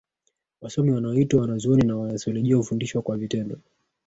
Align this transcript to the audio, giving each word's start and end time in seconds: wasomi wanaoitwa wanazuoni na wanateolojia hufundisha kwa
wasomi 0.61 0.91
wanaoitwa 0.91 1.41
wanazuoni 1.41 1.83
na 1.87 1.95
wanateolojia 1.97 2.55
hufundisha 2.55 3.01
kwa 3.01 3.17